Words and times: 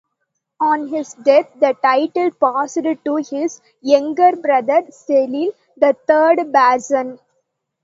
On 0.59 0.87
his 0.87 1.13
death 1.13 1.47
the 1.59 1.77
title 1.79 2.31
passed 2.31 2.79
to 3.05 3.15
his 3.17 3.61
younger 3.81 4.35
brother 4.35 4.81
Cecil, 4.89 5.51
the 5.77 5.95
third 6.07 6.51
Baron. 6.51 7.19